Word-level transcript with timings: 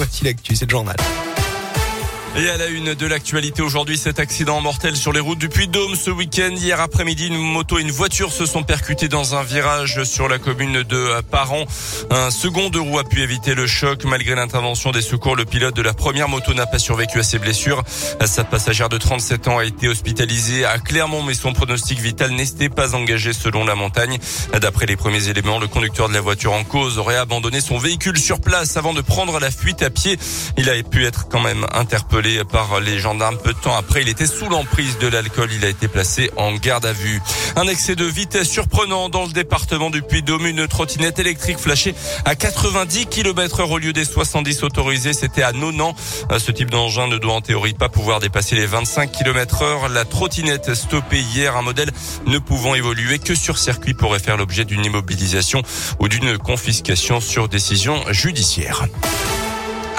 voici 0.00 0.24
l'actu, 0.24 0.56
c'est 0.56 0.64
le 0.64 0.70
journal. 0.70 0.96
Et 2.36 2.48
à 2.48 2.56
la 2.56 2.68
une 2.68 2.94
de 2.94 3.06
l'actualité 3.06 3.60
aujourd'hui, 3.60 3.98
cet 3.98 4.20
accident 4.20 4.60
mortel 4.60 4.94
sur 4.94 5.12
les 5.12 5.18
routes 5.18 5.40
du 5.40 5.48
Puy-de-Dôme 5.48 5.96
ce 5.96 6.12
week-end. 6.12 6.54
Hier 6.54 6.80
après-midi, 6.80 7.26
une 7.26 7.36
moto 7.36 7.76
et 7.76 7.82
une 7.82 7.90
voiture 7.90 8.32
se 8.32 8.46
sont 8.46 8.62
percutées 8.62 9.08
dans 9.08 9.34
un 9.34 9.42
virage 9.42 10.04
sur 10.04 10.28
la 10.28 10.38
commune 10.38 10.84
de 10.84 11.20
Paran. 11.22 11.64
Un 12.10 12.30
second 12.30 12.70
de 12.70 12.78
roue 12.78 13.00
a 13.00 13.04
pu 13.04 13.22
éviter 13.22 13.56
le 13.56 13.66
choc. 13.66 14.04
Malgré 14.04 14.36
l'intervention 14.36 14.92
des 14.92 15.02
secours, 15.02 15.34
le 15.34 15.44
pilote 15.44 15.74
de 15.74 15.82
la 15.82 15.92
première 15.92 16.28
moto 16.28 16.54
n'a 16.54 16.66
pas 16.66 16.78
survécu 16.78 17.18
à 17.18 17.24
ses 17.24 17.40
blessures. 17.40 17.82
Sa 18.24 18.44
passagère 18.44 18.88
de 18.88 18.96
37 18.96 19.48
ans 19.48 19.58
a 19.58 19.64
été 19.64 19.88
hospitalisée 19.88 20.64
à 20.64 20.78
Clermont, 20.78 21.24
mais 21.24 21.34
son 21.34 21.52
pronostic 21.52 21.98
vital 21.98 22.30
n'était 22.30 22.68
pas 22.68 22.94
engagé 22.94 23.32
selon 23.32 23.64
la 23.64 23.74
montagne. 23.74 24.18
D'après 24.60 24.86
les 24.86 24.96
premiers 24.96 25.28
éléments, 25.28 25.58
le 25.58 25.66
conducteur 25.66 26.08
de 26.08 26.14
la 26.14 26.20
voiture 26.20 26.52
en 26.52 26.62
cause 26.62 26.96
aurait 26.96 27.16
abandonné 27.16 27.60
son 27.60 27.78
véhicule 27.78 28.18
sur 28.18 28.40
place 28.40 28.76
avant 28.76 28.94
de 28.94 29.00
prendre 29.00 29.40
la 29.40 29.50
fuite 29.50 29.82
à 29.82 29.90
pied. 29.90 30.16
Il 30.56 30.70
a 30.70 30.80
pu 30.84 31.04
être 31.04 31.26
quand 31.28 31.40
même 31.40 31.66
interpellé 31.74 32.19
par 32.50 32.80
les 32.80 32.98
gendarmes 32.98 33.38
peu 33.38 33.52
de 33.52 33.58
temps 33.58 33.76
après. 33.76 34.02
Il 34.02 34.08
était 34.08 34.26
sous 34.26 34.48
l'emprise 34.48 34.98
de 34.98 35.06
l'alcool. 35.06 35.48
Il 35.52 35.64
a 35.64 35.68
été 35.68 35.88
placé 35.88 36.30
en 36.36 36.52
garde 36.54 36.84
à 36.84 36.92
vue. 36.92 37.20
Un 37.56 37.66
excès 37.66 37.96
de 37.96 38.04
vitesse 38.04 38.48
surprenant 38.48 39.08
dans 39.08 39.24
le 39.24 39.32
département 39.32 39.90
du 39.90 40.02
Puy-de-Dôme. 40.02 40.46
Une 40.46 40.68
trottinette 40.68 41.18
électrique 41.18 41.58
flashée 41.58 41.94
à 42.24 42.34
90 42.34 43.06
km 43.06 43.60
heure 43.60 43.70
au 43.70 43.78
lieu 43.78 43.92
des 43.92 44.04
70 44.04 44.62
autorisés. 44.64 45.12
C'était 45.12 45.42
à 45.42 45.52
Nonan. 45.52 45.94
Ce 46.38 46.52
type 46.52 46.70
d'engin 46.70 47.06
ne 47.08 47.16
doit 47.16 47.34
en 47.34 47.40
théorie 47.40 47.74
pas 47.74 47.88
pouvoir 47.88 48.20
dépasser 48.20 48.54
les 48.54 48.66
25 48.66 49.10
km 49.12 49.62
heure. 49.62 49.88
La 49.88 50.04
trottinette 50.04 50.74
stoppée 50.74 51.20
hier, 51.20 51.56
un 51.56 51.62
modèle 51.62 51.90
ne 52.26 52.38
pouvant 52.38 52.74
évoluer 52.74 53.18
que 53.18 53.34
sur 53.34 53.58
circuit 53.58 53.94
pourrait 53.94 54.18
faire 54.18 54.36
l'objet 54.36 54.64
d'une 54.64 54.84
immobilisation 54.84 55.62
ou 55.98 56.08
d'une 56.08 56.36
confiscation 56.38 57.20
sur 57.20 57.48
décision 57.48 58.00
judiciaire. 58.10 58.86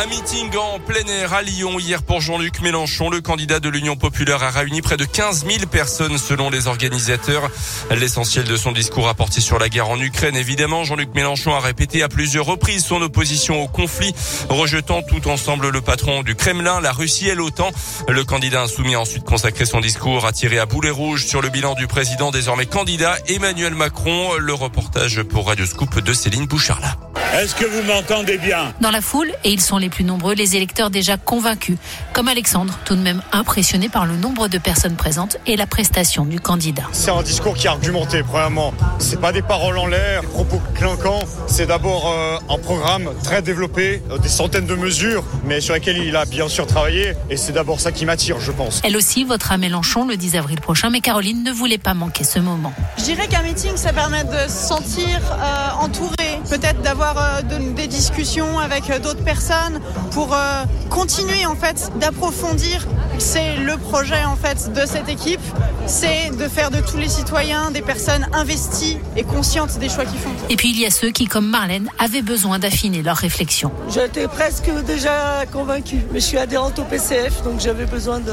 Un 0.00 0.06
meeting 0.06 0.56
en 0.56 0.78
plein 0.78 1.04
air 1.08 1.34
à 1.34 1.42
Lyon 1.42 1.76
hier 1.80 2.04
pour 2.04 2.20
Jean-Luc 2.20 2.60
Mélenchon. 2.60 3.10
Le 3.10 3.20
candidat 3.20 3.58
de 3.58 3.68
l'Union 3.68 3.96
populaire 3.96 4.44
a 4.44 4.50
réuni 4.50 4.80
près 4.80 4.96
de 4.96 5.04
15 5.04 5.44
000 5.44 5.66
personnes 5.66 6.18
selon 6.18 6.50
les 6.50 6.68
organisateurs. 6.68 7.50
L'essentiel 7.90 8.44
de 8.44 8.56
son 8.56 8.70
discours 8.70 9.08
a 9.08 9.14
porté 9.14 9.40
sur 9.40 9.58
la 9.58 9.68
guerre 9.68 9.88
en 9.88 9.98
Ukraine. 9.98 10.36
Évidemment, 10.36 10.84
Jean-Luc 10.84 11.12
Mélenchon 11.16 11.52
a 11.52 11.58
répété 11.58 12.04
à 12.04 12.08
plusieurs 12.08 12.46
reprises 12.46 12.84
son 12.84 13.02
opposition 13.02 13.60
au 13.60 13.66
conflit, 13.66 14.14
rejetant 14.48 15.02
tout 15.02 15.28
ensemble 15.28 15.68
le 15.68 15.80
patron 15.80 16.22
du 16.22 16.36
Kremlin, 16.36 16.80
la 16.80 16.92
Russie 16.92 17.28
et 17.28 17.34
l'OTAN. 17.34 17.72
Le 18.06 18.22
candidat 18.22 18.62
insoumis 18.62 18.94
a 18.94 19.00
ensuite 19.00 19.24
consacré 19.24 19.66
son 19.66 19.80
discours 19.80 20.26
à 20.26 20.30
tirer 20.30 20.60
à 20.60 20.66
boulet 20.66 20.90
rouge 20.90 21.26
sur 21.26 21.42
le 21.42 21.48
bilan 21.48 21.74
du 21.74 21.88
président 21.88 22.30
désormais 22.30 22.66
candidat 22.66 23.16
Emmanuel 23.26 23.74
Macron. 23.74 24.36
Le 24.38 24.54
reportage 24.54 25.24
pour 25.24 25.48
Radio 25.48 25.66
Scoop 25.66 25.98
de 25.98 26.12
Céline 26.12 26.46
Bouchard. 26.46 27.07
Est-ce 27.34 27.54
que 27.54 27.66
vous 27.66 27.82
m'entendez 27.82 28.38
bien 28.38 28.72
Dans 28.80 28.90
la 28.90 29.02
foule, 29.02 29.30
et 29.44 29.50
ils 29.50 29.60
sont 29.60 29.76
les 29.76 29.90
plus 29.90 30.02
nombreux, 30.02 30.32
les 30.34 30.56
électeurs 30.56 30.88
déjà 30.88 31.18
convaincus, 31.18 31.76
comme 32.14 32.26
Alexandre, 32.26 32.78
tout 32.86 32.96
de 32.96 33.02
même 33.02 33.22
impressionné 33.32 33.90
par 33.90 34.06
le 34.06 34.16
nombre 34.16 34.48
de 34.48 34.56
personnes 34.56 34.96
présentes 34.96 35.36
et 35.46 35.54
la 35.56 35.66
prestation 35.66 36.24
du 36.24 36.40
candidat. 36.40 36.84
C'est 36.92 37.10
un 37.10 37.22
discours 37.22 37.54
qui 37.54 37.66
est 37.66 37.70
argumenté, 37.70 38.22
premièrement. 38.22 38.72
C'est 38.98 39.20
pas 39.20 39.32
des 39.32 39.42
paroles 39.42 39.76
en 39.76 39.86
l'air, 39.86 40.22
des 40.22 40.26
propos 40.26 40.60
clinquants. 40.74 41.20
C'est 41.46 41.66
d'abord 41.66 42.10
euh, 42.10 42.38
un 42.48 42.58
programme 42.58 43.10
très 43.22 43.42
développé, 43.42 44.02
euh, 44.10 44.18
des 44.18 44.28
centaines 44.28 44.66
de 44.66 44.74
mesures, 44.74 45.22
mais 45.44 45.60
sur 45.60 45.74
lesquelles 45.74 45.98
il 45.98 46.16
a 46.16 46.24
bien 46.24 46.48
sûr 46.48 46.66
travaillé. 46.66 47.12
Et 47.28 47.36
c'est 47.36 47.52
d'abord 47.52 47.78
ça 47.78 47.92
qui 47.92 48.06
m'attire, 48.06 48.40
je 48.40 48.52
pense. 48.52 48.80
Elle 48.84 48.96
aussi 48.96 49.24
votera 49.24 49.58
Mélenchon 49.58 50.06
le 50.06 50.16
10 50.16 50.36
avril 50.36 50.60
prochain, 50.62 50.88
mais 50.88 51.00
Caroline 51.00 51.44
ne 51.44 51.52
voulait 51.52 51.78
pas 51.78 51.94
manquer 51.94 52.24
ce 52.24 52.38
moment. 52.38 52.72
Je 52.96 53.04
dirais 53.04 53.28
qu'un 53.28 53.42
meeting, 53.42 53.76
ça 53.76 53.92
permet 53.92 54.24
de 54.24 54.48
se 54.48 54.68
sentir 54.68 55.20
euh, 55.30 55.84
entouré, 55.84 56.40
peut-être 56.48 56.80
d'avoir 56.80 57.17
de, 57.42 57.72
des 57.72 57.86
discussions 57.86 58.58
avec 58.58 58.90
euh, 58.90 58.98
d'autres 58.98 59.24
personnes 59.24 59.80
pour 60.12 60.34
euh, 60.34 60.64
continuer 60.90 61.46
en 61.46 61.56
fait 61.56 61.90
d'approfondir. 62.00 62.86
C'est 63.18 63.56
le 63.56 63.76
projet 63.76 64.24
en 64.24 64.36
fait 64.36 64.72
de 64.72 64.86
cette 64.86 65.08
équipe, 65.08 65.40
c'est 65.86 66.30
de 66.36 66.48
faire 66.48 66.70
de 66.70 66.80
tous 66.80 66.96
les 66.96 67.08
citoyens 67.08 67.70
des 67.70 67.82
personnes 67.82 68.26
investies 68.32 68.98
et 69.16 69.24
conscientes 69.24 69.78
des 69.78 69.88
choix 69.88 70.04
qu'ils 70.04 70.20
font. 70.20 70.30
Et 70.48 70.56
puis 70.56 70.70
il 70.70 70.80
y 70.80 70.86
a 70.86 70.90
ceux 70.90 71.10
qui, 71.10 71.26
comme 71.26 71.48
Marlène, 71.48 71.88
avaient 71.98 72.22
besoin 72.22 72.58
d'affiner 72.58 73.02
leur 73.02 73.16
réflexion. 73.16 73.72
J'étais 73.90 74.28
presque 74.28 74.70
déjà 74.86 75.44
convaincue, 75.52 76.00
mais 76.12 76.20
je 76.20 76.26
suis 76.26 76.38
adhérente 76.38 76.78
au 76.78 76.84
PCF, 76.84 77.42
donc 77.42 77.60
j'avais 77.60 77.86
besoin 77.86 78.20
de... 78.20 78.32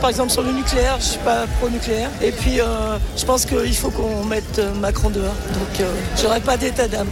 Par 0.00 0.10
exemple 0.10 0.30
sur 0.30 0.42
le 0.42 0.52
nucléaire, 0.52 0.96
je 0.98 1.04
suis 1.04 1.18
pas 1.18 1.46
pro-nucléaire. 1.58 2.10
Et 2.22 2.30
puis 2.30 2.60
euh, 2.60 2.98
je 3.16 3.24
pense 3.24 3.44
qu'il 3.46 3.76
faut 3.76 3.90
qu'on 3.90 4.24
mette 4.24 4.60
Macron 4.80 5.10
dehors, 5.10 5.34
donc 5.54 5.80
euh, 5.80 5.92
j'aurais 6.20 6.40
pas 6.40 6.56
d'état 6.56 6.88
d'âme. 6.88 7.08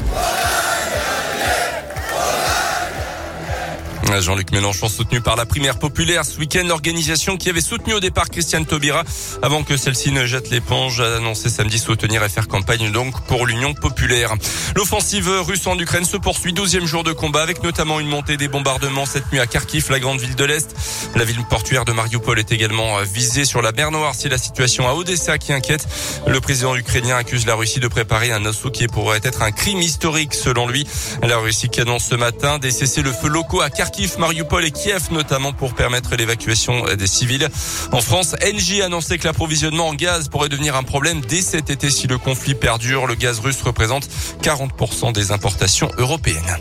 Jean-Luc 4.20 4.52
Mélenchon 4.52 4.88
soutenu 4.88 5.20
par 5.20 5.36
la 5.36 5.44
primaire 5.46 5.78
populaire 5.78 6.24
ce 6.24 6.38
week-end, 6.38 6.64
l'organisation 6.66 7.36
qui 7.36 7.50
avait 7.50 7.60
soutenu 7.60 7.94
au 7.94 8.00
départ 8.00 8.30
Christiane 8.30 8.64
Taubira 8.64 9.04
avant 9.42 9.62
que 9.62 9.76
celle-ci 9.76 10.10
ne 10.12 10.24
jette 10.24 10.50
l'éponge, 10.50 11.00
a 11.00 11.16
annoncé 11.16 11.48
samedi 11.50 11.78
soutenir 11.78 12.24
et 12.24 12.28
faire 12.28 12.48
campagne 12.48 12.90
donc 12.90 13.20
pour 13.26 13.46
l'Union 13.46 13.74
populaire. 13.74 14.34
L'offensive 14.74 15.28
russe 15.46 15.66
en 15.66 15.78
Ukraine 15.78 16.04
se 16.04 16.16
poursuit, 16.16 16.52
12e 16.52 16.86
jour 16.86 17.04
de 17.04 17.12
combat 17.12 17.42
avec 17.42 17.62
notamment 17.62 18.00
une 18.00 18.08
montée 18.08 18.36
des 18.36 18.48
bombardements 18.48 19.06
cette 19.06 19.30
nuit 19.30 19.40
à 19.40 19.46
Kharkiv, 19.46 19.90
la 19.90 20.00
grande 20.00 20.20
ville 20.20 20.34
de 20.34 20.44
l'Est. 20.44 20.74
La 21.14 21.24
ville 21.24 21.44
portuaire 21.48 21.84
de 21.84 21.92
Mariupol 21.92 22.38
est 22.38 22.50
également 22.50 23.00
visée 23.02 23.44
sur 23.44 23.62
la 23.62 23.72
mer 23.72 23.90
Noire. 23.90 24.14
C'est 24.16 24.28
la 24.28 24.38
situation 24.38 24.88
à 24.88 24.94
Odessa 24.94 25.38
qui 25.38 25.52
inquiète. 25.52 25.86
Le 26.26 26.40
président 26.40 26.74
ukrainien 26.74 27.16
accuse 27.16 27.46
la 27.46 27.54
Russie 27.54 27.80
de 27.80 27.88
préparer 27.88 28.32
un 28.32 28.44
assaut 28.46 28.70
qui 28.70 28.86
pourrait 28.88 29.20
être 29.22 29.42
un 29.42 29.52
crime 29.52 29.80
historique 29.80 30.34
selon 30.34 30.66
lui. 30.66 30.86
La 31.22 31.38
Russie 31.38 31.68
qui 31.68 31.80
annonce 31.80 32.04
ce 32.04 32.14
matin 32.14 32.58
des 32.58 32.70
cessez-le-feu 32.70 33.28
locaux 33.28 33.60
à 33.60 33.70
Mariupol 34.18 34.64
et 34.64 34.70
Kiev 34.70 35.08
notamment 35.10 35.52
pour 35.52 35.74
permettre 35.74 36.14
l'évacuation 36.14 36.84
des 36.94 37.06
civils. 37.06 37.48
En 37.90 38.00
France, 38.00 38.36
Engie 38.44 38.80
a 38.82 38.86
annoncé 38.86 39.18
que 39.18 39.26
l'approvisionnement 39.26 39.88
en 39.88 39.94
gaz 39.94 40.28
pourrait 40.28 40.48
devenir 40.48 40.76
un 40.76 40.84
problème 40.84 41.20
dès 41.20 41.42
cet 41.42 41.68
été 41.68 41.90
si 41.90 42.06
le 42.06 42.16
conflit 42.16 42.54
perdure. 42.54 43.06
Le 43.06 43.14
gaz 43.14 43.40
russe 43.40 43.60
représente 43.62 44.08
40% 44.42 45.12
des 45.12 45.32
importations 45.32 45.90
européennes. 45.98 46.58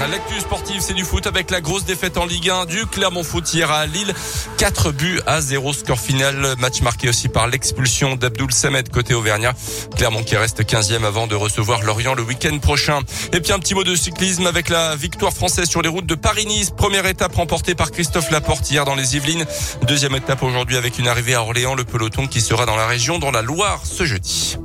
L'actu 0.00 0.38
sportive, 0.38 0.80
c'est 0.80 0.94
du 0.94 1.02
foot 1.02 1.26
avec 1.26 1.50
la 1.50 1.60
grosse 1.60 1.84
défaite 1.84 2.18
en 2.18 2.26
Ligue 2.26 2.50
1 2.50 2.66
du 2.66 2.86
Clermont 2.86 3.24
Foot 3.24 3.52
hier 3.54 3.70
à 3.70 3.86
Lille. 3.86 4.14
4 4.58 4.92
buts 4.92 5.20
à 5.26 5.40
0 5.40 5.72
score 5.72 5.98
final. 5.98 6.54
Match 6.58 6.82
marqué 6.82 7.08
aussi 7.08 7.28
par 7.28 7.46
l'expulsion 7.46 8.14
d'Abdoul 8.14 8.52
Samed 8.52 8.90
côté 8.90 9.14
Auvergnat. 9.14 9.54
Clermont 9.96 10.22
qui 10.22 10.36
reste 10.36 10.62
15e 10.62 11.04
avant 11.04 11.26
de 11.26 11.34
recevoir 11.34 11.82
Lorient 11.82 12.14
le 12.14 12.22
week-end 12.22 12.58
prochain. 12.58 13.00
Et 13.32 13.40
puis 13.40 13.52
un 13.52 13.58
petit 13.58 13.74
mot 13.74 13.82
de 13.82 13.96
cyclisme 13.96 14.46
avec 14.46 14.68
la 14.68 14.94
victoire 14.94 15.32
française 15.32 15.68
sur 15.68 15.80
les 15.80 15.88
routes 15.88 16.06
de 16.06 16.14
Paris-Nice. 16.14 16.70
Première 16.70 17.06
étape 17.06 17.34
remportée 17.34 17.74
par 17.74 17.90
Christophe 17.90 18.30
Laporte 18.30 18.70
hier 18.70 18.84
dans 18.84 18.94
les 18.94 19.16
Yvelines. 19.16 19.46
Deuxième 19.82 20.14
étape 20.14 20.42
aujourd'hui 20.42 20.76
avec 20.76 20.98
une 20.98 21.08
arrivée 21.08 21.34
à 21.34 21.42
Orléans. 21.42 21.74
Le 21.74 21.84
peloton 21.84 22.26
qui 22.26 22.40
sera 22.40 22.66
dans 22.66 22.76
la 22.76 22.86
région, 22.86 23.18
dans 23.18 23.30
la 23.30 23.42
Loire 23.42 23.80
ce 23.84 24.04
jeudi. 24.04 24.58